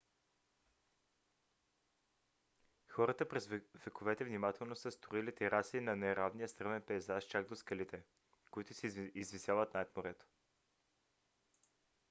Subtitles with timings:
[2.87, 3.47] хората през
[3.85, 8.03] вековете внимателно са строили тераси на неравния стръмен пейзаж чак до скалите
[8.51, 10.25] които се извисяват над морето